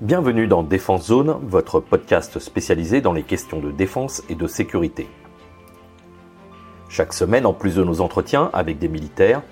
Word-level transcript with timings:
Bienvenue 0.00 0.48
dans 0.48 0.64
Défense 0.64 1.06
Zone, 1.06 1.38
votre 1.42 1.78
podcast 1.78 2.40
spécialisé 2.40 3.00
dans 3.00 3.12
les 3.12 3.22
questions 3.22 3.60
de 3.60 3.70
défense 3.70 4.24
et 4.28 4.34
de 4.34 4.48
sécurité. 4.48 5.06
Chaque 6.88 7.12
semaine, 7.12 7.46
en 7.46 7.52
plus 7.52 7.76
de 7.76 7.84
nos 7.84 8.00
entretiens 8.00 8.50
avec 8.52 8.80
des 8.80 8.88
militaires, 8.88 9.42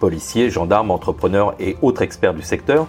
policiers, 0.00 0.50
gendarmes, 0.50 0.90
entrepreneurs 0.90 1.54
et 1.60 1.76
autres 1.80 2.02
experts 2.02 2.34
du 2.34 2.42
secteur, 2.42 2.88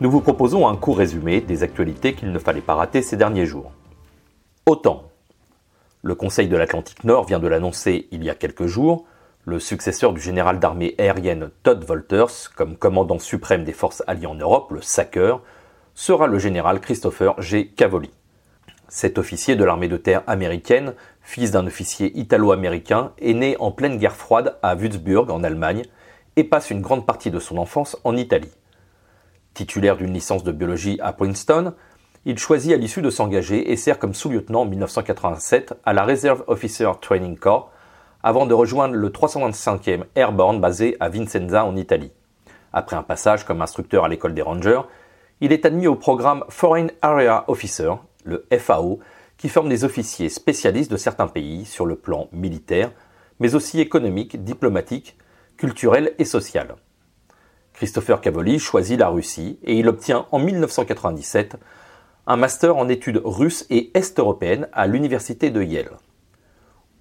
nous 0.00 0.08
vous 0.08 0.20
proposons 0.20 0.68
un 0.68 0.76
court 0.76 0.98
résumé 0.98 1.40
des 1.40 1.64
actualités 1.64 2.14
qu'il 2.14 2.30
ne 2.30 2.38
fallait 2.38 2.60
pas 2.60 2.76
rater 2.76 3.02
ces 3.02 3.16
derniers 3.16 3.46
jours. 3.46 3.72
Autant. 4.64 5.10
Le 6.02 6.14
Conseil 6.14 6.46
de 6.46 6.56
l'Atlantique 6.56 7.02
Nord 7.02 7.24
vient 7.24 7.40
de 7.40 7.48
l'annoncer 7.48 8.06
il 8.12 8.22
y 8.22 8.30
a 8.30 8.36
quelques 8.36 8.66
jours, 8.66 9.06
le 9.44 9.58
successeur 9.58 10.12
du 10.12 10.20
général 10.20 10.60
d'armée 10.60 10.94
aérienne 10.98 11.50
Todd 11.64 11.84
Wolters 11.84 12.54
comme 12.54 12.76
commandant 12.76 13.18
suprême 13.18 13.64
des 13.64 13.72
forces 13.72 14.04
alliées 14.06 14.28
en 14.28 14.36
Europe, 14.36 14.70
le 14.70 14.82
SACEUR, 14.82 15.40
sera 15.94 16.26
le 16.26 16.38
général 16.38 16.80
Christopher 16.80 17.40
G. 17.40 17.68
Cavoli. 17.68 18.10
Cet 18.88 19.16
officier 19.18 19.56
de 19.56 19.64
l'armée 19.64 19.88
de 19.88 19.96
terre 19.96 20.22
américaine, 20.26 20.94
fils 21.22 21.52
d'un 21.52 21.66
officier 21.66 22.16
italo-américain, 22.18 23.12
est 23.18 23.32
né 23.32 23.56
en 23.60 23.70
pleine 23.70 23.98
guerre 23.98 24.16
froide 24.16 24.56
à 24.62 24.74
Würzburg 24.74 25.30
en 25.30 25.44
Allemagne 25.44 25.84
et 26.36 26.44
passe 26.44 26.70
une 26.70 26.80
grande 26.80 27.06
partie 27.06 27.30
de 27.30 27.38
son 27.38 27.58
enfance 27.58 27.96
en 28.04 28.16
Italie. 28.16 28.52
Titulaire 29.54 29.96
d'une 29.96 30.12
licence 30.12 30.42
de 30.42 30.52
biologie 30.52 30.98
à 31.00 31.12
Princeton, 31.12 31.74
il 32.24 32.38
choisit 32.38 32.72
à 32.72 32.76
l'issue 32.76 33.02
de 33.02 33.10
s'engager 33.10 33.70
et 33.70 33.76
sert 33.76 33.98
comme 33.98 34.14
sous-lieutenant 34.14 34.62
en 34.62 34.66
1987 34.66 35.74
à 35.84 35.92
la 35.92 36.04
Reserve 36.04 36.42
Officer 36.48 36.90
Training 37.00 37.36
Corps 37.36 37.70
avant 38.22 38.46
de 38.46 38.54
rejoindre 38.54 38.94
le 38.94 39.10
325e 39.10 40.04
Airborne 40.16 40.60
basé 40.60 40.96
à 40.98 41.08
Vicenza 41.08 41.64
en 41.64 41.76
Italie. 41.76 42.10
Après 42.72 42.96
un 42.96 43.02
passage 43.02 43.44
comme 43.44 43.62
instructeur 43.62 44.04
à 44.04 44.08
l'école 44.08 44.34
des 44.34 44.42
Rangers, 44.42 44.80
il 45.44 45.52
est 45.52 45.66
admis 45.66 45.86
au 45.86 45.94
programme 45.94 46.42
Foreign 46.48 46.90
Area 47.02 47.44
Officer, 47.48 47.92
le 48.24 48.46
FAO, 48.58 49.00
qui 49.36 49.50
forme 49.50 49.68
des 49.68 49.84
officiers 49.84 50.30
spécialistes 50.30 50.90
de 50.90 50.96
certains 50.96 51.26
pays 51.26 51.66
sur 51.66 51.84
le 51.84 51.96
plan 51.96 52.28
militaire, 52.32 52.90
mais 53.40 53.54
aussi 53.54 53.78
économique, 53.78 54.42
diplomatique, 54.42 55.18
culturel 55.58 56.14
et 56.18 56.24
social. 56.24 56.76
Christopher 57.74 58.22
Cavoli 58.22 58.58
choisit 58.58 58.98
la 58.98 59.08
Russie 59.08 59.58
et 59.64 59.74
il 59.78 59.86
obtient 59.86 60.26
en 60.32 60.38
1997 60.38 61.56
un 62.26 62.36
master 62.36 62.78
en 62.78 62.88
études 62.88 63.20
russes 63.22 63.66
et 63.68 63.90
est-européennes 63.92 64.68
à 64.72 64.86
l'université 64.86 65.50
de 65.50 65.62
Yale. 65.62 65.98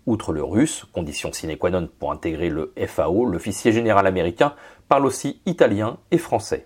Outre 0.05 0.33
le 0.33 0.43
russe, 0.43 0.83
condition 0.91 1.31
sine 1.31 1.55
qua 1.55 1.69
non 1.69 1.87
pour 1.97 2.11
intégrer 2.11 2.49
le 2.49 2.73
FAO, 2.87 3.23
l'officier 3.23 3.71
général 3.71 4.05
américain 4.05 4.53
parle 4.89 5.05
aussi 5.05 5.41
italien 5.45 5.97
et 6.11 6.17
français. 6.17 6.65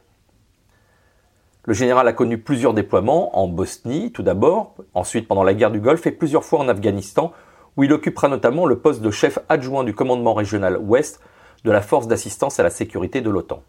Le 1.68 1.74
général 1.74 2.08
a 2.08 2.14
connu 2.14 2.38
plusieurs 2.38 2.74
déploiements 2.74 3.38
en 3.38 3.50
Bosnie 3.50 4.14
tout 4.14 4.24
d'abord, 4.24 4.76
ensuite 4.94 5.28
pendant 5.28 5.44
la 5.44 5.54
guerre 5.54 5.70
du 5.70 5.82
Golfe 5.82 6.08
et 6.08 6.14
plusieurs 6.14 6.46
fois 6.46 6.60
en 6.60 6.70
Afghanistan, 6.70 7.34
où 7.76 7.84
il 7.84 7.92
occupera 7.92 8.30
notamment 8.30 8.66
le 8.66 8.80
poste 8.80 9.02
de 9.02 9.12
chef 9.12 9.38
adjoint 9.50 9.84
du 9.84 9.94
commandement 9.94 10.34
régional 10.34 10.78
ouest 10.78 11.20
de 11.66 11.72
la 11.72 11.82
force 11.82 12.08
d'assistance 12.08 12.58
à 12.62 12.64
la 12.64 12.70
sécurité 12.70 13.20
de 13.20 13.30
l'OTAN. 13.30 13.64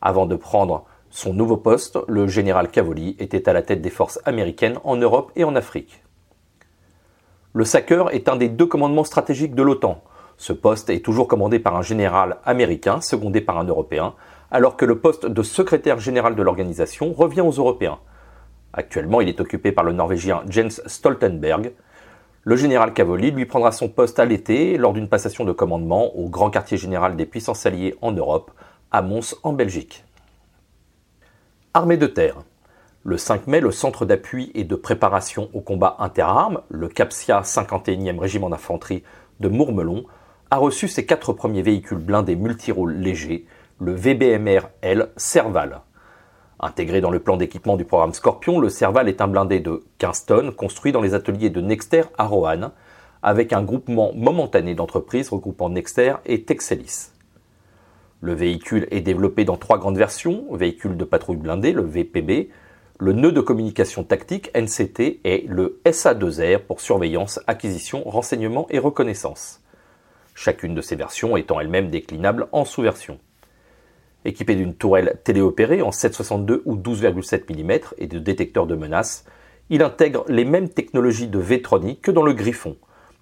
Avant 0.00 0.24
de 0.24 0.34
prendre 0.34 0.86
son 1.10 1.34
nouveau 1.34 1.58
poste, 1.58 1.98
le 2.08 2.26
général 2.26 2.70
Cavoli 2.70 3.16
était 3.18 3.50
à 3.50 3.52
la 3.52 3.60
tête 3.60 3.82
des 3.82 3.90
forces 3.90 4.18
américaines 4.24 4.78
en 4.82 4.96
Europe 4.96 5.30
et 5.36 5.44
en 5.44 5.56
Afrique. 5.56 6.02
Le 7.52 7.66
SACEUR 7.66 8.14
est 8.14 8.30
un 8.30 8.36
des 8.36 8.48
deux 8.48 8.66
commandements 8.66 9.04
stratégiques 9.04 9.54
de 9.54 9.62
l'OTAN. 9.62 10.02
Ce 10.38 10.54
poste 10.54 10.88
est 10.88 11.04
toujours 11.04 11.28
commandé 11.28 11.58
par 11.58 11.76
un 11.76 11.82
général 11.82 12.38
américain, 12.46 13.02
secondé 13.02 13.42
par 13.42 13.58
un 13.58 13.64
Européen, 13.64 14.14
alors 14.50 14.76
que 14.76 14.84
le 14.84 14.98
poste 14.98 15.26
de 15.26 15.42
secrétaire 15.42 15.98
général 15.98 16.34
de 16.34 16.42
l'organisation 16.42 17.12
revient 17.12 17.42
aux 17.42 17.52
Européens. 17.52 17.98
Actuellement, 18.72 19.20
il 19.20 19.28
est 19.28 19.40
occupé 19.40 19.72
par 19.72 19.84
le 19.84 19.92
Norvégien 19.92 20.42
Jens 20.48 20.82
Stoltenberg. 20.86 21.72
Le 22.44 22.56
général 22.56 22.92
Cavoli 22.92 23.30
lui 23.30 23.46
prendra 23.46 23.72
son 23.72 23.88
poste 23.88 24.18
à 24.18 24.24
l'été 24.24 24.78
lors 24.78 24.92
d'une 24.92 25.08
passation 25.08 25.44
de 25.44 25.52
commandement 25.52 26.16
au 26.16 26.28
grand 26.28 26.50
quartier 26.50 26.78
général 26.78 27.16
des 27.16 27.26
puissances 27.26 27.66
alliées 27.66 27.94
en 28.00 28.12
Europe, 28.12 28.50
à 28.90 29.02
Mons 29.02 29.34
en 29.42 29.52
Belgique. 29.52 30.04
Armée 31.74 31.96
de 31.96 32.06
terre. 32.06 32.36
Le 33.04 33.16
5 33.16 33.46
mai, 33.46 33.60
le 33.60 33.70
centre 33.70 34.04
d'appui 34.04 34.50
et 34.54 34.64
de 34.64 34.74
préparation 34.74 35.48
au 35.52 35.60
combat 35.60 35.96
interarmes, 35.98 36.62
le 36.68 36.88
CAPSIA 36.88 37.42
51e 37.42 38.18
régiment 38.18 38.50
d'infanterie 38.50 39.02
de 39.40 39.48
Mourmelon, 39.48 40.04
a 40.50 40.56
reçu 40.56 40.88
ses 40.88 41.06
quatre 41.06 41.32
premiers 41.32 41.62
véhicules 41.62 41.98
blindés 41.98 42.36
multirôles 42.36 42.94
légers, 42.94 43.46
le 43.80 43.92
VBMR-L 43.92 45.10
Serval. 45.16 45.82
Intégré 46.58 47.00
dans 47.00 47.12
le 47.12 47.20
plan 47.20 47.36
d'équipement 47.36 47.76
du 47.76 47.84
programme 47.84 48.12
Scorpion, 48.12 48.58
le 48.58 48.68
Serval 48.68 49.08
est 49.08 49.20
un 49.20 49.28
blindé 49.28 49.60
de 49.60 49.84
15 49.98 50.26
tonnes 50.26 50.52
construit 50.52 50.90
dans 50.90 51.00
les 51.00 51.14
ateliers 51.14 51.50
de 51.50 51.60
Nexter 51.60 52.02
à 52.18 52.26
Roanne, 52.26 52.72
avec 53.22 53.52
un 53.52 53.62
groupement 53.62 54.12
momentané 54.14 54.74
d'entreprises 54.74 55.28
regroupant 55.28 55.68
Nexter 55.68 56.14
et 56.26 56.42
Texelis. 56.42 57.10
Le 58.20 58.34
véhicule 58.34 58.88
est 58.90 59.00
développé 59.00 59.44
dans 59.44 59.56
trois 59.56 59.78
grandes 59.78 59.98
versions, 59.98 60.44
véhicule 60.50 60.96
de 60.96 61.04
patrouille 61.04 61.36
blindé, 61.36 61.70
le 61.70 61.82
VPB, 61.82 62.50
le 62.98 63.12
nœud 63.12 63.30
de 63.30 63.40
communication 63.40 64.02
tactique 64.02 64.50
NCT 64.56 65.20
et 65.22 65.44
le 65.48 65.80
SA2R 65.86 66.58
pour 66.58 66.80
surveillance, 66.80 67.38
acquisition, 67.46 68.02
renseignement 68.08 68.66
et 68.70 68.80
reconnaissance. 68.80 69.62
Chacune 70.34 70.74
de 70.74 70.80
ces 70.80 70.96
versions 70.96 71.36
étant 71.36 71.60
elle-même 71.60 71.90
déclinable 71.90 72.48
en 72.50 72.64
sous-version. 72.64 73.20
Équipé 74.24 74.56
d'une 74.56 74.74
tourelle 74.74 75.20
téléopérée 75.22 75.80
en 75.80 75.90
7,62 75.90 76.62
ou 76.64 76.76
12,7 76.76 77.52
mm 77.52 77.94
et 77.98 78.06
de 78.06 78.18
détecteurs 78.18 78.66
de 78.66 78.74
menaces, 78.74 79.24
il 79.70 79.82
intègre 79.82 80.24
les 80.28 80.44
mêmes 80.44 80.68
technologies 80.68 81.28
de 81.28 81.38
Vétronique 81.38 82.02
que 82.02 82.10
dans 82.10 82.24
le 82.24 82.32
Griffon, 82.32 82.76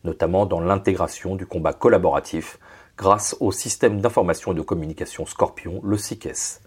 notamment 0.05 0.47
dans 0.47 0.61
l'intégration 0.61 1.37
du 1.37 1.45
combat 1.45 1.73
collaboratif 1.73 2.59
grâce 2.97 3.37
au 3.41 3.53
système 3.53 4.01
d'information 4.01 4.53
et 4.53 4.55
de 4.55 4.63
communication 4.63 5.27
Scorpion, 5.27 5.81
le 5.85 5.99
SICES. 5.99 6.61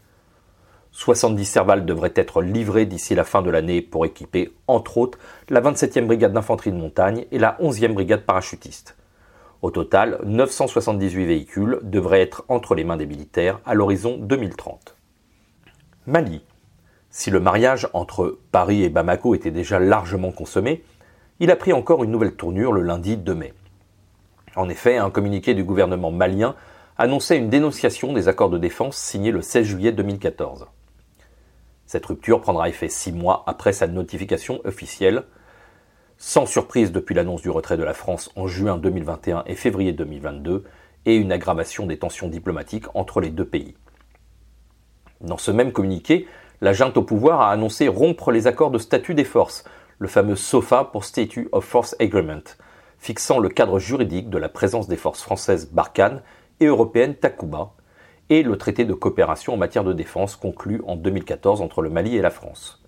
70 0.92 1.46
Servals 1.46 1.86
devraient 1.86 2.14
être 2.16 2.42
livrés 2.42 2.86
d'ici 2.86 3.16
la 3.16 3.24
fin 3.24 3.42
de 3.42 3.50
l'année 3.50 3.82
pour 3.82 4.06
équiper, 4.06 4.54
entre 4.68 4.98
autres, 4.98 5.18
la 5.50 5.62
27e 5.62 6.06
brigade 6.06 6.34
d'infanterie 6.34 6.72
de 6.72 6.78
montagne 6.78 7.26
et 7.32 7.40
la 7.40 7.58
11e 7.62 7.94
brigade 7.94 8.26
parachutiste. 8.26 8.96
Au 9.62 9.72
total, 9.72 10.20
978 10.24 11.26
véhicules 11.26 11.80
devraient 11.84 12.22
être 12.22 12.46
entre 12.48 12.76
les 12.76 12.86
mains 12.86 12.96
des 12.96 13.06
militaires 13.06 13.60
à 13.66 13.74
l'horizon 13.74 14.18
2030. 14.18 14.96
Mali. 16.08 16.42
Si 17.10 17.30
le 17.30 17.42
mariage 17.42 17.90
entre 17.94 18.40
Paris 18.52 18.84
et 18.84 18.90
Bamako 18.90 19.36
était 19.36 19.52
déjà 19.52 19.80
largement 19.80 20.32
consommé, 20.32 20.84
il 21.42 21.52
a 21.52 21.58
pris 21.58 21.74
encore 21.74 22.04
une 22.04 22.12
nouvelle 22.12 22.36
tournure 22.36 22.72
le 22.72 22.82
lundi 22.82 23.18
2 23.18 23.36
mai. 23.36 23.54
En 24.56 24.70
effet, 24.70 24.98
un 24.98 25.10
communiqué 25.10 25.54
du 25.54 25.64
gouvernement 25.64 26.12
malien 26.12 26.56
annonçait 26.98 27.38
une 27.38 27.50
dénonciation 27.50 28.14
des 28.14 28.28
accords 28.28 28.50
de 28.50 28.58
défense 28.58 28.96
signés 28.98 29.32
le 29.32 29.42
16 29.42 29.66
juillet 29.66 29.92
2014. 29.92 30.68
Cette 31.86 32.06
rupture 32.06 32.40
prendra 32.42 32.70
effet 32.70 32.88
six 32.88 33.12
mois 33.12 33.44
après 33.48 33.74
sa 33.74 33.88
notification 33.88 34.62
officielle, 34.64 35.24
sans 36.20 36.46
surprise 36.46 36.92
depuis 36.92 37.16
l'annonce 37.16 37.42
du 37.42 37.50
retrait 37.50 37.78
de 37.78 37.84
la 37.84 37.94
France 37.94 38.30
en 38.36 38.46
juin 38.46 38.78
2021 38.78 39.46
et 39.48 39.56
février 39.56 39.94
2022, 39.94 40.66
et 41.06 41.16
une 41.16 41.32
aggravation 41.32 41.86
des 41.86 41.98
tensions 41.98 42.28
diplomatiques 42.28 42.94
entre 42.94 43.22
les 43.22 43.30
deux 43.30 43.46
pays. 43.46 43.76
Dans 45.22 45.38
ce 45.38 45.50
même 45.50 45.72
communiqué, 45.72 46.28
la 46.60 46.74
junte 46.74 46.98
au 46.98 47.04
pouvoir 47.04 47.40
a 47.40 47.52
annoncé 47.52 47.88
rompre 47.88 48.32
les 48.32 48.48
accords 48.48 48.70
de 48.70 48.78
statut 48.78 49.16
des 49.16 49.24
forces, 49.24 49.64
le 49.98 50.10
fameux 50.10 50.36
SOFA 50.36 50.84
pour 50.84 51.06
Statute 51.06 51.48
of 51.54 51.64
Force 51.64 51.96
Agreement, 52.02 52.44
fixant 52.98 53.40
le 53.40 53.48
cadre 53.48 53.80
juridique 53.80 54.30
de 54.30 54.38
la 54.38 54.50
présence 54.50 54.90
des 54.90 54.98
forces 54.98 55.22
françaises 55.22 55.72
Barkhane 55.72 56.22
et 56.60 56.66
européennes 56.66 57.16
Takuba, 57.16 57.72
et 58.30 58.44
le 58.44 58.58
traité 58.58 58.84
de 58.84 58.94
coopération 58.94 59.54
en 59.54 59.58
matière 59.58 59.86
de 59.86 59.94
défense 59.94 60.36
conclu 60.36 60.82
en 60.86 60.98
2014 60.98 61.62
entre 61.62 61.82
le 61.82 61.90
Mali 61.90 62.18
et 62.18 62.22
la 62.22 62.30
France. 62.30 62.84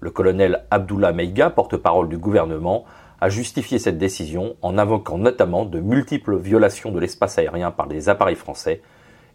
Le 0.00 0.10
colonel 0.10 0.64
Abdullah 0.70 1.12
Meiga, 1.12 1.50
porte-parole 1.50 2.08
du 2.08 2.16
gouvernement, 2.16 2.84
a 3.20 3.28
justifié 3.28 3.78
cette 3.78 3.98
décision 3.98 4.56
en 4.62 4.78
invoquant 4.78 5.18
notamment 5.18 5.66
de 5.66 5.78
multiples 5.78 6.38
violations 6.38 6.90
de 6.90 6.98
l'espace 6.98 7.38
aérien 7.38 7.70
par 7.70 7.86
des 7.86 8.08
appareils 8.08 8.34
français 8.34 8.80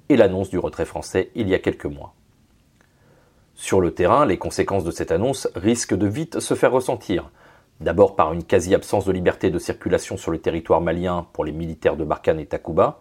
et 0.10 0.18
l'annonce 0.18 0.50
du 0.50 0.58
retrait 0.58 0.86
français 0.86 1.30
il 1.36 1.48
y 1.48 1.54
a 1.54 1.60
quelques 1.60 1.86
mois. 1.86 2.14
Sur 3.54 3.80
le 3.80 3.92
terrain, 3.92 4.26
les 4.26 4.38
conséquences 4.38 4.84
de 4.84 4.92
cette 4.92 5.12
annonce 5.12 5.48
risquent 5.56 5.96
de 5.96 6.08
vite 6.08 6.40
se 6.40 6.56
faire 6.56 6.72
ressentir, 6.72 7.30
d'abord 7.80 8.16
par 8.16 8.34
une 8.34 8.44
quasi-absence 8.44 9.06
de 9.06 9.12
liberté 9.12 9.52
de 9.52 9.60
circulation 9.60 10.18
sur 10.18 10.32
le 10.32 10.40
territoire 10.40 10.82
malien 10.82 11.28
pour 11.32 11.46
les 11.46 11.52
militaires 11.52 11.96
de 11.96 12.04
Barkhane 12.04 12.40
et 12.40 12.46
Takuba, 12.48 13.00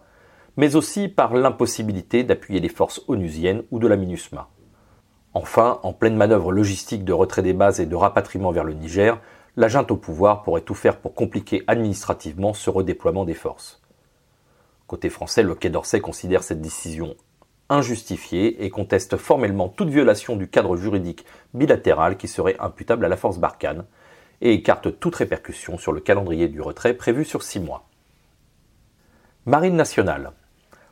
mais 0.55 0.75
aussi 0.75 1.09
par 1.09 1.33
l'impossibilité 1.33 2.23
d'appuyer 2.23 2.59
les 2.59 2.69
forces 2.69 3.01
onusiennes 3.07 3.63
ou 3.71 3.79
de 3.79 3.87
la 3.87 3.97
MINUSMA. 3.97 4.47
Enfin, 5.35 5.81
en 5.83 5.91
pleine 5.91 6.15
manœuvre 6.15 6.53
logistique 6.53 7.03
de 7.03 7.11
retrait 7.11 7.41
des 7.41 7.51
bases 7.51 7.81
et 7.81 7.85
de 7.85 7.95
rapatriement 7.95 8.51
vers 8.51 8.63
le 8.63 8.71
Niger, 8.73 9.19
la 9.57 9.67
junte 9.67 9.91
au 9.91 9.97
pouvoir 9.97 10.43
pourrait 10.43 10.61
tout 10.61 10.73
faire 10.73 10.97
pour 10.97 11.13
compliquer 11.13 11.61
administrativement 11.67 12.53
ce 12.53 12.69
redéploiement 12.69 13.25
des 13.25 13.33
forces. 13.33 13.81
Côté 14.87 15.09
français, 15.09 15.43
le 15.43 15.53
Quai 15.53 15.69
d'Orsay 15.69 15.99
considère 15.99 16.41
cette 16.41 16.61
décision 16.61 17.15
injustifiée 17.67 18.63
et 18.63 18.69
conteste 18.69 19.17
formellement 19.17 19.67
toute 19.67 19.89
violation 19.89 20.37
du 20.37 20.47
cadre 20.47 20.77
juridique 20.77 21.25
bilatéral 21.53 22.15
qui 22.15 22.29
serait 22.29 22.55
imputable 22.59 23.03
à 23.03 23.09
la 23.09 23.17
force 23.17 23.37
Barkhane 23.37 23.83
et 24.39 24.53
écarte 24.53 25.01
toute 25.01 25.15
répercussion 25.15 25.77
sur 25.77 25.91
le 25.91 25.99
calendrier 25.99 26.47
du 26.47 26.61
retrait 26.61 26.93
prévu 26.93 27.25
sur 27.25 27.43
six 27.43 27.59
mois. 27.59 27.89
Marine 29.45 29.75
nationale. 29.75 30.31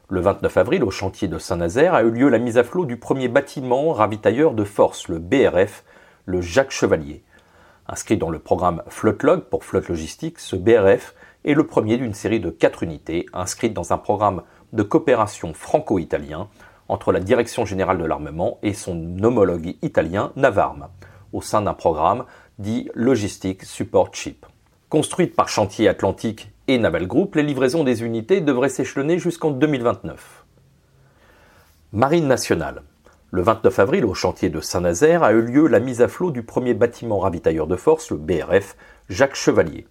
Le 0.09 0.19
29 0.19 0.57
avril, 0.57 0.83
au 0.83 0.91
chantier 0.91 1.29
de 1.29 1.37
Saint-Nazaire, 1.37 1.93
a 1.93 2.03
eu 2.03 2.11
lieu 2.11 2.27
la 2.27 2.37
mise 2.37 2.57
à 2.57 2.65
flot 2.65 2.85
du 2.85 2.97
premier 2.97 3.29
bâtiment 3.29 3.93
ravitailleur 3.93 4.53
de 4.53 4.65
force, 4.65 5.07
le 5.07 5.17
BRF, 5.17 5.85
le 6.25 6.41
Jacques 6.41 6.71
Chevalier. 6.71 7.23
Inscrit 7.87 8.17
dans 8.17 8.29
le 8.29 8.39
programme 8.39 8.83
Flotlog 8.89 9.45
pour 9.45 9.63
flotte 9.63 9.87
logistique, 9.87 10.39
ce 10.39 10.57
BRF 10.57 11.15
est 11.45 11.53
le 11.53 11.65
premier 11.65 11.97
d'une 11.97 12.13
série 12.13 12.41
de 12.41 12.49
quatre 12.49 12.83
unités 12.83 13.27
inscrites 13.31 13.73
dans 13.73 13.93
un 13.93 13.97
programme 13.97 14.43
de 14.73 14.83
coopération 14.83 15.53
franco-italien 15.53 16.49
entre 16.89 17.13
la 17.13 17.21
Direction 17.21 17.65
générale 17.65 17.97
de 17.97 18.05
l'armement 18.05 18.59
et 18.61 18.73
son 18.73 19.23
homologue 19.23 19.75
italien 19.81 20.33
Navarme, 20.35 20.89
au 21.31 21.41
sein 21.41 21.61
d'un 21.61 21.73
programme 21.73 22.25
dit 22.59 22.89
Logistic 22.93 23.63
Support 23.63 24.13
Ship. 24.13 24.45
Construite 24.89 25.35
par 25.35 25.47
Chantier 25.47 25.87
Atlantique 25.87 26.52
et 26.67 26.77
Naval 26.77 27.07
Group, 27.07 27.35
les 27.35 27.43
livraisons 27.43 27.83
des 27.83 28.03
unités 28.03 28.39
devraient 28.39 28.69
s'échelonner 28.69 29.19
jusqu'en 29.19 29.51
2029. 29.51 30.45
Marine 31.91 32.27
nationale. 32.27 32.83
Le 33.31 33.41
29 33.41 33.79
avril, 33.79 34.05
au 34.05 34.13
chantier 34.13 34.49
de 34.49 34.61
Saint-Nazaire, 34.61 35.23
a 35.23 35.33
eu 35.33 35.41
lieu 35.41 35.67
la 35.67 35.79
mise 35.79 36.01
à 36.01 36.07
flot 36.07 36.31
du 36.31 36.43
premier 36.43 36.73
bâtiment 36.73 37.19
ravitailleur 37.19 37.67
de 37.67 37.75
force, 37.75 38.11
le 38.11 38.17
BRF, 38.17 38.77
Jacques 39.09 39.35
Chevalier. 39.35 39.87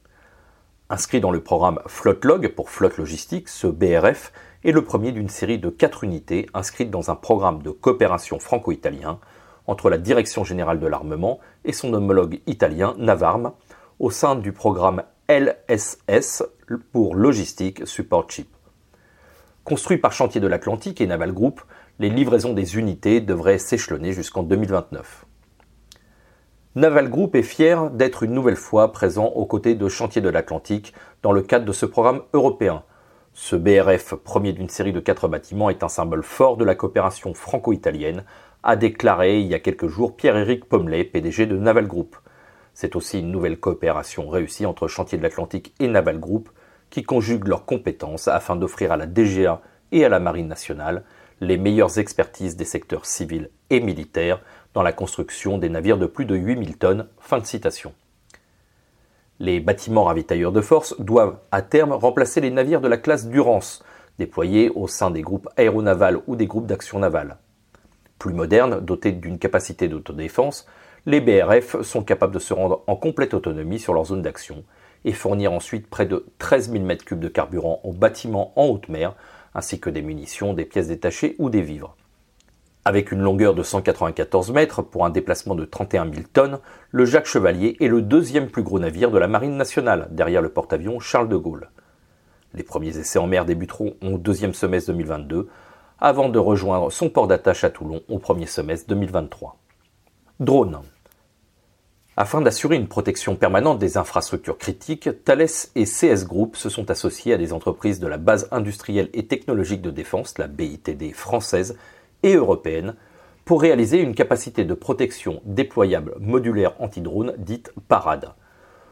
Inscrit 0.88 1.20
dans 1.20 1.30
le 1.30 1.42
programme 1.42 1.80
Flotlog 1.86 2.48
pour 2.48 2.70
flotte 2.70 2.96
logistique, 2.96 3.48
ce 3.48 3.66
BRF 3.66 4.32
est 4.64 4.72
le 4.72 4.82
premier 4.82 5.12
d'une 5.12 5.28
série 5.28 5.58
de 5.58 5.68
quatre 5.68 6.04
unités 6.04 6.46
inscrites 6.54 6.90
dans 6.90 7.10
un 7.10 7.16
programme 7.16 7.62
de 7.62 7.70
coopération 7.70 8.38
franco-italien 8.38 9.18
entre 9.66 9.90
la 9.90 9.98
Direction 9.98 10.44
générale 10.44 10.80
de 10.80 10.86
l'armement 10.86 11.38
et 11.64 11.72
son 11.72 11.92
homologue 11.92 12.40
italien 12.46 12.94
Navarme 12.98 13.52
au 13.98 14.10
sein 14.10 14.36
du 14.36 14.52
programme 14.52 15.02
LSS 15.28 16.42
pour 16.92 17.14
Logistique 17.14 17.86
Support 17.86 18.30
Ship. 18.30 18.48
Construit 19.64 19.98
par 19.98 20.12
Chantier 20.12 20.40
de 20.40 20.46
l'Atlantique 20.46 21.00
et 21.00 21.06
Naval 21.06 21.32
Group, 21.32 21.60
les 21.98 22.10
livraisons 22.10 22.52
des 22.52 22.78
unités 22.78 23.20
devraient 23.20 23.58
s'échelonner 23.58 24.12
jusqu'en 24.12 24.42
2029. 24.42 25.26
Naval 26.74 27.10
Group 27.10 27.34
est 27.34 27.42
fier 27.42 27.90
d'être 27.90 28.22
une 28.22 28.32
nouvelle 28.32 28.56
fois 28.56 28.92
présent 28.92 29.26
aux 29.26 29.44
côtés 29.44 29.74
de 29.74 29.88
Chantier 29.88 30.22
de 30.22 30.28
l'Atlantique 30.28 30.94
dans 31.22 31.32
le 31.32 31.42
cadre 31.42 31.66
de 31.66 31.72
ce 31.72 31.86
programme 31.86 32.22
européen. 32.32 32.82
Ce 33.34 33.56
BRF, 33.56 34.14
premier 34.14 34.52
d'une 34.52 34.68
série 34.68 34.92
de 34.92 35.00
quatre 35.00 35.28
bâtiments, 35.28 35.70
est 35.70 35.82
un 35.82 35.88
symbole 35.88 36.22
fort 36.22 36.56
de 36.56 36.64
la 36.64 36.74
coopération 36.74 37.34
franco-italienne, 37.34 38.24
a 38.62 38.76
déclaré 38.76 39.40
il 39.40 39.46
y 39.46 39.54
a 39.54 39.58
quelques 39.58 39.88
jours 39.88 40.16
Pierre-Éric 40.16 40.64
Pommelet, 40.64 41.04
PDG 41.04 41.46
de 41.46 41.56
Naval 41.56 41.86
Group. 41.86 42.16
C'est 42.74 42.96
aussi 42.96 43.20
une 43.20 43.30
nouvelle 43.30 43.60
coopération 43.60 44.28
réussie 44.28 44.66
entre 44.66 44.88
Chantier 44.88 45.18
de 45.18 45.22
l'Atlantique 45.22 45.74
et 45.78 45.88
Naval 45.88 46.18
Group 46.18 46.48
qui 46.90 47.02
conjuguent 47.02 47.48
leurs 47.48 47.64
compétences 47.64 48.28
afin 48.28 48.56
d'offrir 48.56 48.92
à 48.92 48.96
la 48.96 49.06
DGA 49.06 49.60
et 49.92 50.04
à 50.04 50.08
la 50.08 50.20
Marine 50.20 50.48
nationale 50.48 51.04
les 51.40 51.56
meilleures 51.56 51.98
expertises 51.98 52.56
des 52.56 52.64
secteurs 52.64 53.04
civils 53.04 53.50
et 53.70 53.80
militaires 53.80 54.40
dans 54.74 54.82
la 54.82 54.92
construction 54.92 55.58
des 55.58 55.68
navires 55.68 55.98
de 55.98 56.06
plus 56.06 56.24
de 56.24 56.36
8000 56.36 56.78
tonnes. 56.78 57.08
Fin 57.18 57.38
de 57.38 57.46
citation. 57.46 57.92
Les 59.38 59.58
bâtiments 59.58 60.04
ravitailleurs 60.04 60.52
de 60.52 60.60
force 60.60 60.94
doivent 61.00 61.38
à 61.50 61.62
terme 61.62 61.92
remplacer 61.92 62.40
les 62.40 62.50
navires 62.50 62.80
de 62.80 62.88
la 62.88 62.96
classe 62.96 63.26
Durance, 63.26 63.84
déployés 64.18 64.70
au 64.70 64.86
sein 64.86 65.10
des 65.10 65.22
groupes 65.22 65.48
aéronavals 65.56 66.20
ou 66.26 66.36
des 66.36 66.46
groupes 66.46 66.66
d'action 66.66 67.00
navale. 67.00 67.38
Plus 68.18 68.34
modernes, 68.34 68.80
dotés 68.80 69.10
d'une 69.10 69.38
capacité 69.38 69.88
d'autodéfense, 69.88 70.66
les 71.04 71.20
BRF 71.20 71.82
sont 71.82 72.02
capables 72.02 72.34
de 72.34 72.38
se 72.38 72.54
rendre 72.54 72.84
en 72.86 72.94
complète 72.94 73.34
autonomie 73.34 73.80
sur 73.80 73.92
leur 73.92 74.04
zone 74.04 74.22
d'action 74.22 74.62
et 75.04 75.12
fournir 75.12 75.52
ensuite 75.52 75.88
près 75.88 76.06
de 76.06 76.26
13 76.38 76.70
000 76.70 76.84
m3 76.84 77.18
de 77.18 77.28
carburant 77.28 77.80
aux 77.82 77.92
bâtiments 77.92 78.52
en 78.54 78.66
haute 78.66 78.88
mer, 78.88 79.14
ainsi 79.54 79.80
que 79.80 79.90
des 79.90 80.02
munitions, 80.02 80.54
des 80.54 80.64
pièces 80.64 80.88
détachées 80.88 81.34
ou 81.38 81.50
des 81.50 81.60
vivres. 81.60 81.96
Avec 82.84 83.10
une 83.10 83.20
longueur 83.20 83.54
de 83.54 83.62
194 83.62 84.52
mètres 84.52 84.82
pour 84.82 85.04
un 85.04 85.10
déplacement 85.10 85.56
de 85.56 85.64
31 85.64 86.10
000 86.10 86.26
tonnes, 86.32 86.58
le 86.90 87.04
Jacques 87.04 87.26
Chevalier 87.26 87.76
est 87.80 87.88
le 87.88 88.02
deuxième 88.02 88.48
plus 88.48 88.62
gros 88.62 88.78
navire 88.78 89.10
de 89.10 89.18
la 89.18 89.28
Marine 89.28 89.56
nationale, 89.56 90.08
derrière 90.10 90.42
le 90.42 90.48
porte-avions 90.50 91.00
Charles 91.00 91.28
de 91.28 91.36
Gaulle. 91.36 91.70
Les 92.54 92.62
premiers 92.62 92.96
essais 92.96 93.18
en 93.18 93.26
mer 93.26 93.44
débuteront 93.44 93.94
au 94.02 94.18
deuxième 94.18 94.54
semestre 94.54 94.92
2022, 94.92 95.48
avant 96.00 96.28
de 96.28 96.38
rejoindre 96.38 96.90
son 96.90 97.08
port 97.08 97.28
d'attache 97.28 97.64
à 97.64 97.70
Toulon 97.70 98.02
au 98.08 98.18
premier 98.18 98.46
semestre 98.46 98.88
2023. 98.88 99.56
Drone. 100.42 100.80
Afin 102.16 102.40
d'assurer 102.40 102.74
une 102.74 102.88
protection 102.88 103.36
permanente 103.36 103.78
des 103.78 103.96
infrastructures 103.96 104.58
critiques, 104.58 105.08
Thales 105.24 105.46
et 105.76 105.84
CS 105.84 106.26
Group 106.26 106.56
se 106.56 106.68
sont 106.68 106.90
associés 106.90 107.32
à 107.32 107.36
des 107.36 107.52
entreprises 107.52 108.00
de 108.00 108.08
la 108.08 108.18
base 108.18 108.48
industrielle 108.50 109.08
et 109.14 109.28
technologique 109.28 109.82
de 109.82 109.92
défense, 109.92 110.38
la 110.38 110.48
BITD 110.48 111.12
française, 111.14 111.78
et 112.24 112.34
européenne 112.34 112.96
pour 113.44 113.62
réaliser 113.62 114.00
une 114.00 114.16
capacité 114.16 114.64
de 114.64 114.74
protection 114.74 115.40
déployable 115.44 116.16
modulaire 116.18 116.74
anti-drone 116.80 117.34
dite 117.38 117.72
Parade. 117.86 118.32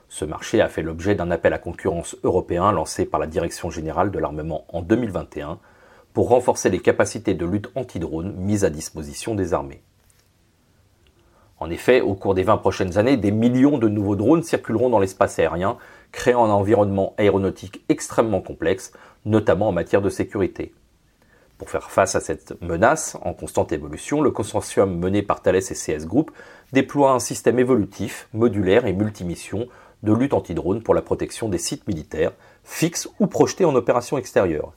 Ce 0.08 0.24
marché 0.24 0.60
a 0.60 0.68
fait 0.68 0.82
l'objet 0.82 1.16
d'un 1.16 1.32
appel 1.32 1.52
à 1.52 1.58
concurrence 1.58 2.16
européen 2.22 2.70
lancé 2.70 3.06
par 3.06 3.18
la 3.18 3.26
Direction 3.26 3.70
générale 3.70 4.12
de 4.12 4.18
l'armement 4.20 4.66
en 4.68 4.82
2021 4.82 5.58
pour 6.12 6.28
renforcer 6.28 6.70
les 6.70 6.80
capacités 6.80 7.34
de 7.34 7.44
lutte 7.44 7.72
anti-drone 7.74 8.34
mises 8.36 8.64
à 8.64 8.70
disposition 8.70 9.34
des 9.34 9.52
armées. 9.52 9.82
En 11.60 11.68
effet, 11.68 12.00
au 12.00 12.14
cours 12.14 12.34
des 12.34 12.42
20 12.42 12.56
prochaines 12.56 12.96
années, 12.96 13.18
des 13.18 13.30
millions 13.30 13.76
de 13.76 13.86
nouveaux 13.86 14.16
drones 14.16 14.42
circuleront 14.42 14.88
dans 14.88 14.98
l'espace 14.98 15.38
aérien, 15.38 15.76
créant 16.10 16.46
un 16.46 16.50
environnement 16.50 17.14
aéronautique 17.18 17.84
extrêmement 17.90 18.40
complexe, 18.40 18.92
notamment 19.26 19.68
en 19.68 19.72
matière 19.72 20.00
de 20.00 20.08
sécurité. 20.08 20.72
Pour 21.58 21.68
faire 21.68 21.90
face 21.90 22.14
à 22.14 22.20
cette 22.20 22.58
menace 22.62 23.18
en 23.20 23.34
constante 23.34 23.72
évolution, 23.72 24.22
le 24.22 24.30
consortium 24.30 24.98
mené 24.98 25.20
par 25.20 25.42
Thales 25.42 25.56
et 25.56 25.60
CS 25.74 26.06
Group 26.06 26.30
déploie 26.72 27.12
un 27.12 27.18
système 27.18 27.58
évolutif, 27.58 28.28
modulaire 28.32 28.86
et 28.86 28.94
multimission 28.94 29.68
de 30.02 30.14
lutte 30.14 30.32
anti-drone 30.32 30.82
pour 30.82 30.94
la 30.94 31.02
protection 31.02 31.50
des 31.50 31.58
sites 31.58 31.86
militaires, 31.86 32.32
fixes 32.64 33.10
ou 33.18 33.26
projetés 33.26 33.66
en 33.66 33.74
opération 33.74 34.16
extérieure. 34.16 34.72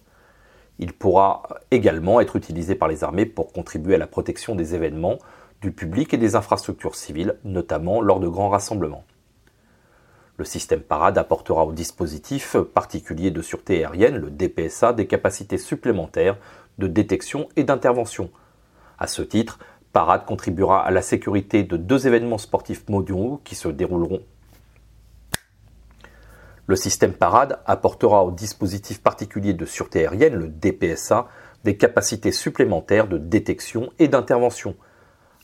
Il 0.80 0.92
pourra 0.92 1.44
également 1.72 2.20
être 2.20 2.36
utilisé 2.36 2.76
par 2.76 2.90
les 2.90 3.06
armées 3.06 3.26
pour 3.26 3.54
contribuer 3.54 3.96
à 3.96 4.00
la 4.00 4.08
protection 4.08 4.54
des 4.56 4.76
événements, 4.76 5.20
du 5.64 5.72
public 5.72 6.14
et 6.14 6.18
des 6.18 6.36
infrastructures 6.36 6.96
civiles, 6.96 7.40
notamment 7.46 8.02
lors 8.02 8.20
de 8.20 8.28
grands 8.28 8.50
rassemblements. 8.50 9.06
Le 10.36 10.44
système 10.44 10.82
Parade 10.82 11.18
apportera 11.18 11.66
au 11.66 11.72
dispositif 11.72 12.58
particulier 12.58 13.32
de 13.32 13.42
sûreté 13.42 13.86
aérienne, 13.86 14.18
le 14.18 14.30
DPSA, 14.30 14.92
des 14.92 15.08
capacités 15.08 15.58
supplémentaires 15.58 16.38
de 16.80 16.88
détection 16.88 17.48
et 17.56 17.64
d'intervention. 17.64 18.30
À 19.00 19.08
ce 19.08 19.22
titre, 19.22 19.58
Parade 19.94 20.26
contribuera 20.26 20.86
à 20.86 20.92
la 20.92 21.02
sécurité 21.02 21.64
de 21.64 21.78
deux 21.78 22.08
événements 22.08 22.38
sportifs 22.38 22.90
mondiaux 22.90 23.40
qui 23.46 23.56
se 23.56 23.70
dérouleront. 23.70 24.22
Le 26.68 26.76
système 26.76 27.14
Parade 27.14 27.60
apportera 27.66 28.26
au 28.26 28.32
dispositif 28.32 29.02
particulier 29.02 29.54
de 29.54 29.66
sûreté 29.66 30.02
aérienne, 30.02 30.36
le 30.36 30.50
DPSA, 30.50 31.30
des 31.64 31.78
capacités 31.78 32.34
supplémentaires 32.34 33.08
de 33.08 33.18
détection 33.18 33.94
et 33.98 34.10
d'intervention. 34.10 34.76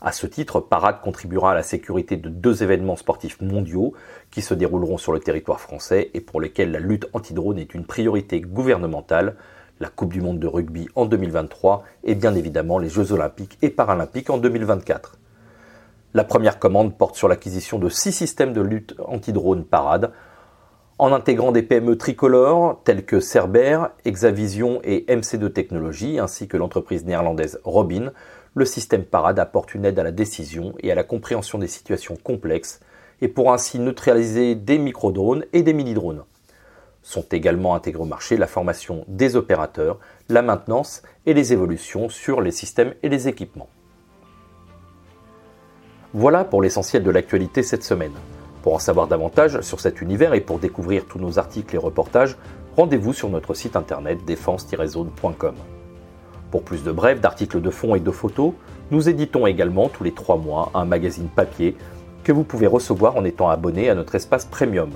À 0.01 0.13
ce 0.13 0.27
titre, 0.27 0.61
Parade 0.61 1.01
contribuera 1.01 1.51
à 1.51 1.53
la 1.53 1.63
sécurité 1.63 2.15
de 2.15 2.29
deux 2.29 2.63
événements 2.63 2.95
sportifs 2.95 3.41
mondiaux 3.41 3.93
qui 4.31 4.41
se 4.41 4.53
dérouleront 4.53 4.97
sur 4.97 5.11
le 5.11 5.19
territoire 5.19 5.59
français 5.59 6.09
et 6.13 6.21
pour 6.21 6.39
lesquels 6.39 6.71
la 6.71 6.79
lutte 6.79 7.07
anti-drone 7.11 7.59
est 7.59 7.73
une 7.73 7.85
priorité 7.85 8.39
gouvernementale, 8.39 9.35
la 9.81 9.89
Coupe 9.89 10.13
du 10.13 10.21
Monde 10.21 10.39
de 10.39 10.47
rugby 10.47 10.87
en 10.95 11.05
2023 11.05 11.83
et 12.05 12.15
bien 12.15 12.33
évidemment 12.35 12.79
les 12.79 12.87
Jeux 12.87 13.11
olympiques 13.11 13.57
et 13.61 13.69
paralympiques 13.69 14.29
en 14.29 14.37
2024. 14.37 15.17
La 16.13 16.23
première 16.23 16.59
commande 16.59 16.97
porte 16.97 17.15
sur 17.15 17.27
l'acquisition 17.27 17.77
de 17.77 17.89
six 17.89 18.13
systèmes 18.13 18.53
de 18.53 18.61
lutte 18.61 18.95
anti-drone 19.05 19.65
parade, 19.65 20.11
en 20.99 21.13
intégrant 21.13 21.53
des 21.53 21.63
PME 21.63 21.97
tricolores 21.97 22.81
telles 22.83 23.05
que 23.05 23.21
Cerber, 23.21 23.85
Exavision 24.03 24.81
et 24.83 25.05
MC2 25.07 25.53
Technologies, 25.53 26.19
ainsi 26.19 26.49
que 26.49 26.57
l'entreprise 26.57 27.05
néerlandaise 27.05 27.61
Robin, 27.63 28.11
le 28.53 28.65
système 28.65 29.05
parade 29.05 29.39
apporte 29.39 29.73
une 29.73 29.85
aide 29.85 29.97
à 29.97 30.03
la 30.03 30.11
décision 30.11 30.73
et 30.79 30.91
à 30.91 30.95
la 30.95 31.05
compréhension 31.05 31.57
des 31.57 31.67
situations 31.67 32.17
complexes 32.21 32.81
et 33.21 33.29
pourra 33.29 33.53
ainsi 33.53 33.79
neutraliser 33.79 34.55
des 34.55 34.77
micro-drones 34.77 35.45
et 35.53 35.63
des 35.63 35.73
mini-drones. 35.73 36.23
Sont 37.01 37.25
également 37.31 37.75
intégrés 37.75 38.03
au 38.03 38.05
marché 38.05 38.35
la 38.35 38.47
formation 38.47 39.05
des 39.07 39.37
opérateurs, 39.37 39.99
la 40.27 40.41
maintenance 40.41 41.01
et 41.25 41.33
les 41.33 41.53
évolutions 41.53 42.09
sur 42.09 42.41
les 42.41 42.51
systèmes 42.51 42.93
et 43.03 43.09
les 43.09 43.29
équipements. 43.29 43.69
Voilà 46.13 46.43
pour 46.43 46.61
l'essentiel 46.61 47.03
de 47.03 47.11
l'actualité 47.11 47.63
cette 47.63 47.83
semaine. 47.83 48.11
Pour 48.61 48.73
en 48.73 48.79
savoir 48.79 49.07
davantage 49.07 49.61
sur 49.61 49.79
cet 49.79 50.01
univers 50.01 50.33
et 50.33 50.41
pour 50.41 50.59
découvrir 50.59 51.05
tous 51.05 51.17
nos 51.17 51.39
articles 51.39 51.73
et 51.75 51.77
reportages, 51.77 52.35
rendez-vous 52.75 53.13
sur 53.13 53.29
notre 53.29 53.53
site 53.53 53.77
internet 53.77 54.19
défense-zone.com. 54.25 55.55
Pour 56.51 56.63
plus 56.63 56.83
de 56.83 56.91
brèves, 56.91 57.21
d'articles 57.21 57.61
de 57.61 57.69
fond 57.69 57.95
et 57.95 57.99
de 57.99 58.11
photos, 58.11 58.53
nous 58.91 59.07
éditons 59.07 59.47
également 59.47 59.87
tous 59.87 60.03
les 60.03 60.11
trois 60.11 60.37
mois 60.37 60.71
un 60.73 60.83
magazine 60.83 61.29
papier 61.29 61.77
que 62.23 62.33
vous 62.33 62.43
pouvez 62.43 62.67
recevoir 62.67 63.15
en 63.15 63.23
étant 63.23 63.49
abonné 63.49 63.89
à 63.89 63.95
notre 63.95 64.15
espace 64.15 64.45
premium. 64.45 64.89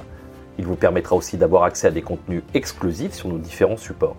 Il 0.58 0.65
vous 0.65 0.75
permettra 0.75 1.15
aussi 1.15 1.38
d'avoir 1.38 1.63
accès 1.63 1.88
à 1.88 1.91
des 1.91 2.01
contenus 2.01 2.43
exclusifs 2.53 3.13
sur 3.13 3.29
nos 3.29 3.38
différents 3.38 3.77
supports. 3.77 4.17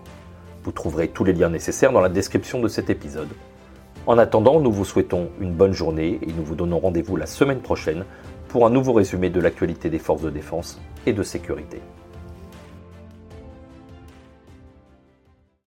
Vous 0.63 0.71
trouverez 0.71 1.09
tous 1.09 1.23
les 1.23 1.33
liens 1.33 1.49
nécessaires 1.49 1.91
dans 1.91 2.01
la 2.01 2.09
description 2.09 2.61
de 2.61 2.67
cet 2.67 2.89
épisode. 2.89 3.29
En 4.07 4.17
attendant, 4.17 4.59
nous 4.59 4.71
vous 4.71 4.85
souhaitons 4.85 5.29
une 5.39 5.53
bonne 5.53 5.73
journée 5.73 6.19
et 6.21 6.31
nous 6.31 6.43
vous 6.43 6.55
donnons 6.55 6.79
rendez-vous 6.79 7.15
la 7.15 7.25
semaine 7.25 7.59
prochaine 7.59 8.05
pour 8.55 8.65
un 8.65 8.69
nouveau 8.69 8.93
résumé 8.93 9.29
de 9.29 9.41
l'actualité 9.41 9.89
des 9.89 9.99
forces 9.99 10.21
de 10.21 10.29
défense 10.29 10.79
et 11.05 11.11
de 11.11 11.23
sécurité. 11.23 11.81